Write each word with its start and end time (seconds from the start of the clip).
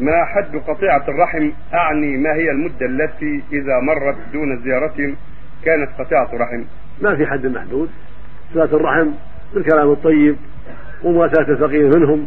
ما 0.00 0.24
حد 0.24 0.56
قطيعة 0.56 1.04
الرحم 1.08 1.50
أعني 1.74 2.16
ما 2.16 2.32
هي 2.32 2.50
المدة 2.50 2.86
التي 2.86 3.42
إذا 3.52 3.80
مرت 3.80 4.16
دون 4.32 4.62
زيارتهم 4.62 5.16
كانت 5.64 5.88
قطيعة 5.98 6.28
رحم 6.34 6.64
ما 7.00 7.16
في 7.16 7.26
حد 7.26 7.46
محدود. 7.46 7.90
صلة 8.54 8.64
الرحم 8.64 9.10
بالكلام 9.54 9.92
الطيب 9.92 10.36
ومواساة 11.04 11.52
الفقير 11.52 11.98
منهم 11.98 12.26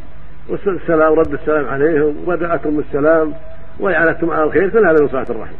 والسلام 0.49 1.13
رد 1.13 1.33
السلام 1.33 1.65
عليهم 1.65 2.15
ودعتهم 2.25 2.77
بالسلام 2.77 3.33
وإعانتهم 3.79 4.31
على 4.31 4.43
الخير 4.43 4.69
كل 4.69 4.85
هذا 4.85 5.01
من 5.01 5.07
صلة 5.07 5.25
الرحم. 5.29 5.55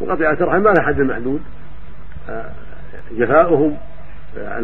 وقطيعة 0.00 0.32
الرحم 0.32 0.62
ما 0.62 0.70
لها 0.70 0.86
حد 0.86 1.00
محدود. 1.00 1.42
آه، 2.28 2.50
جفاؤهم 3.12 3.76
آه، 4.38 4.58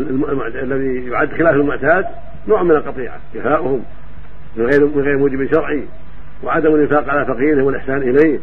الذي 0.46 1.10
يعد 1.10 1.32
خلاف 1.32 1.54
المعتاد 1.54 2.06
نوع 2.48 2.62
من 2.62 2.70
القطيعة. 2.70 3.20
جفاؤهم 3.34 3.84
من 4.56 4.66
غير 4.66 4.86
من 4.86 5.02
غير 5.02 5.18
موجب 5.18 5.54
شرعي. 5.54 5.84
وعدم 6.42 6.74
الإنفاق 6.74 7.08
على 7.08 7.24
فقيرهم 7.24 7.64
والإحسان 7.64 7.96
إليه 7.96 8.38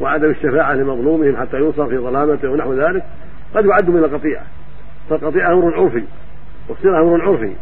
وعدم 0.00 0.30
الشفاعة 0.30 0.74
لمظلومهم 0.74 1.36
حتى 1.36 1.56
ينصر 1.56 1.86
في 1.86 1.98
ظلامته 1.98 2.50
ونحو 2.50 2.74
ذلك 2.74 3.04
قد 3.54 3.66
يعد 3.66 3.90
من 3.90 4.04
القطيعة. 4.04 4.42
فالقطيعه 5.10 5.52
أمر 5.52 5.74
عرفي 5.74 6.04
والصلة 6.68 7.00
أمر 7.00 7.22
عرفي. 7.22 7.52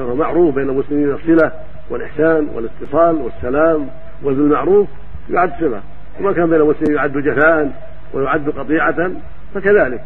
هو 0.00 0.14
معروف 0.14 0.54
بين 0.54 0.70
المسلمين 0.70 1.10
الصلة 1.10 1.52
والإحسان 1.90 2.48
والاتصال 2.54 3.16
والسلام 3.16 3.88
والمعروف 4.22 4.88
يعد 5.30 5.52
صلة. 5.60 5.80
وما 6.20 6.32
كان 6.32 6.50
بين 6.50 6.60
المسلمين 6.60 6.96
يعد 6.96 7.12
جفاء 7.12 7.82
ويعد 8.14 8.50
قطيعة 8.50 9.10
فكذلك. 9.54 10.00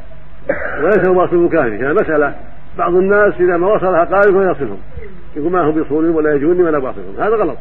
وليس 0.83 1.09
الواصل 1.09 1.37
مكافئ 1.37 1.69
يعني 1.69 1.95
مسألة 1.95 2.35
بعض 2.79 2.95
الناس 2.95 3.35
إذا 3.41 3.57
ما 3.57 3.67
وصلها 3.67 4.05
قال 4.05 4.35
ما 4.35 4.51
يصلهم. 4.51 4.79
يقول 5.37 5.53
ما 5.53 5.61
هم 5.61 5.75
بيصوني 5.75 6.09
ولا 6.09 6.35
يجوني 6.35 6.63
ولا 6.63 6.79
باصلهم 6.79 7.15
هذا 7.19 7.37
غلط. 7.37 7.59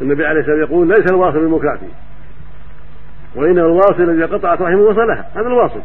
النبي 0.00 0.26
عليه 0.26 0.40
السلام 0.40 0.60
يقول 0.60 0.88
ليس 0.88 1.10
الواصل 1.10 1.38
المكافئ 1.38 1.86
وانما 3.36 3.60
الواصل 3.60 4.02
الذي 4.02 4.24
قطعت 4.24 4.62
رحمه 4.62 4.80
وصلها 4.80 5.26
هذا 5.34 5.46
الواصل. 5.46 5.80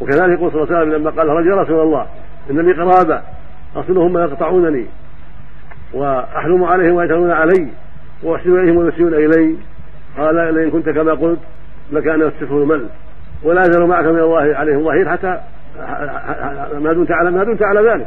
وكذلك 0.00 0.38
يقول 0.38 0.52
صلى 0.52 0.62
الله 0.62 0.76
عليه 0.76 0.86
وسلم 0.88 1.00
لما 1.00 1.10
قال 1.10 1.28
رجل 1.28 1.50
يا 1.50 1.56
رسول 1.56 1.80
الله 1.80 2.06
ان 2.50 2.60
لي 2.60 2.72
قرابة 2.72 3.22
أصلهم 3.76 4.18
يقطعونني. 4.18 4.86
وأحلم 5.94 6.64
عليهم 6.64 6.94
ويتلون 6.94 7.30
علي 7.30 7.68
وأحسن 8.22 8.58
إليهم 8.58 8.76
ويسيئون 8.76 9.14
إلي. 9.14 9.56
قال 10.18 10.54
لئن 10.54 10.70
كنت 10.70 10.88
كما 10.88 11.12
قلت 11.12 11.38
لكان 11.92 12.22
السفر 12.22 12.62
المل. 12.62 12.86
ولا 13.42 13.60
يزال 13.60 13.86
معك 13.86 14.04
من 14.04 14.18
الله 14.18 14.56
عليهم 14.56 14.84
ظهير 14.84 15.08
حتى 15.08 15.40
ما 16.80 16.92
دمت 16.92 17.10
على 17.10 17.30
ما 17.30 17.44
دمت 17.44 17.62
على 17.62 17.90
ذلك. 17.90 18.06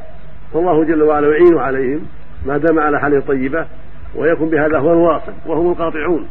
فالله 0.53 0.83
جل 0.83 1.03
وعلا 1.03 1.27
يعين 1.27 1.57
عليهم 1.57 2.01
ما 2.45 2.57
دام 2.57 2.79
على 2.79 2.99
حاله 2.99 3.19
طيبة. 3.19 3.65
ويكون 4.15 4.49
بهذا 4.49 4.77
هو 4.79 4.93
الواصل 4.93 5.33
وهم 5.45 5.71
القاطعون. 5.71 6.27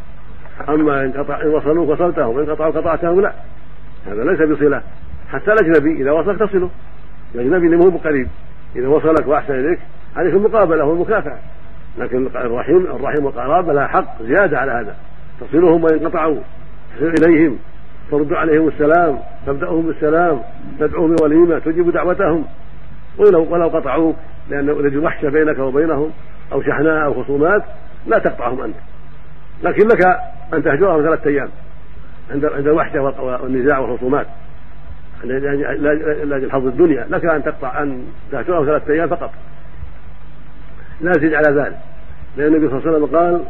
أما 0.69 1.05
إن 1.05 1.12
قطع 1.12 1.42
إن 1.42 1.48
وصلوك 1.48 1.88
وصلتهم 1.88 2.36
وإن 2.36 2.50
قطعوا 2.50 2.72
قطعتهم 2.72 3.20
لا. 3.20 3.32
هذا 4.06 4.24
ليس 4.24 4.41
بصلة. 4.41 4.82
حتى 5.32 5.52
الأجنبي 5.52 6.02
إذا 6.02 6.10
وصلك 6.10 6.38
تصله. 6.38 6.70
الأجنبي 7.34 7.66
اللي 7.66 7.77
مو 7.77 7.91
بقريب 7.91 8.28
إذا 8.77 8.88
وصلك 8.88 9.27
وأحسن 9.27 9.54
إليك 9.54 9.78
عليك 10.16 10.34
المقابلة 10.34 10.84
والمكافاه 10.84 11.38
لكن 11.98 12.27
الرحم 12.27 12.77
الرحم 12.77 13.24
والقرابة 13.24 13.72
لها 13.72 13.86
حق 13.86 14.22
زيادة 14.22 14.58
على 14.58 14.72
هذا. 14.72 14.97
تصلهم 15.41 15.84
وإن 15.84 16.08
قطعوا 16.08 16.41
تصل 16.97 17.24
إليهم. 17.24 17.58
ترد 18.10 18.32
عليهم 18.32 18.69
السلام 18.69 19.19
تبدأهم 19.47 19.82
بالسلام 19.82 20.41
تدعوهم 20.80 21.16
بوليمة 21.16 21.58
تجيب 21.58 21.91
دعوتهم. 21.91 22.44
ولو 23.19 23.47
ولو 23.50 23.69
قطعوك 23.69 24.16
لأن 24.48 24.66
لجل 24.66 24.98
وحشة 24.98 25.28
بينك 25.28 25.58
وبينهم 25.58 26.10
أو 26.52 26.62
شحناء 26.62 27.05
أو 27.05 27.22
خصومات 27.22 27.62
لا 28.06 28.19
تقطعهم 28.19 28.62
أنت. 28.62 28.77
لكن 29.62 29.89
لك 29.89 30.06
أن 30.55 30.62
تهجرهم 30.62 31.03
ثلاثة 31.03 31.30
أيام 31.30 31.48
عند 32.30 32.44
عند 32.44 32.66
الوحشة 32.66 33.03
والنزاع 33.03 33.78
والخصومات. 33.78 34.27
لاجل 35.25 36.50
حظ 36.53 36.66
الدنيا. 36.66 37.06
لك 37.11 37.25
أن 37.25 37.44
تقطع 37.44 37.82
أن 37.82 38.06
تهجرهم 38.32 38.66
ثلاثة 38.66 38.93
أيام 38.93 39.09
فقط. 39.09 39.31
لا 41.00 41.12
تزيد 41.12 41.34
على 41.34 41.60
ذلك. 41.60 41.78
لأن 42.37 42.54
النبي 42.54 42.69
صلى 42.69 42.78
الله 42.78 42.88
عليه 42.88 42.98
وسلم 42.98 43.16
قال 43.16 43.42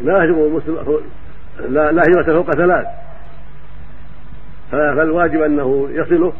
لا 0.00 0.24
هجر 0.24 0.46
المسلم 0.46 0.98
لا, 1.68 1.92
لا 1.92 2.02
هجرة 2.02 2.32
فوق 2.32 2.50
ثلاث. 2.50 2.86
فالواجب 4.70 5.42
أنه 5.42 5.88
يصله 5.90 6.32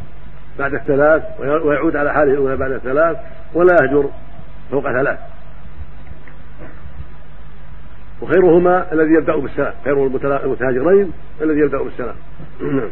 بعد 0.58 0.74
الثلاث 0.74 1.22
ويعود 1.40 1.96
على 1.96 2.12
حاله 2.12 2.32
الأولى 2.32 2.56
بعد 2.56 2.72
الثلاث 2.72 3.16
ولا 3.54 3.76
يهجر 3.82 4.10
فوق 4.70 4.92
ثلاث. 4.92 5.18
وخيرهما 8.22 8.92
الذي 8.92 9.12
يبدأ 9.14 9.36
بالسلام 9.36 9.72
خير 9.84 10.06
المتهاجرين 10.06 11.12
الذي 11.42 11.60
يبدأ 11.60 11.82
بالسلام. 11.82 12.14
نعم. 12.60 12.90